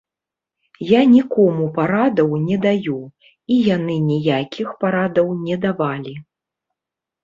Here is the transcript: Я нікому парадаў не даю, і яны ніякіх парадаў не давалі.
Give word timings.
Я 0.91 1.01
нікому 1.15 1.67
парадаў 1.75 2.33
не 2.47 2.57
даю, 2.65 2.97
і 3.53 3.61
яны 3.75 4.01
ніякіх 4.09 4.77
парадаў 4.85 5.27
не 5.47 5.65
давалі. 5.71 6.21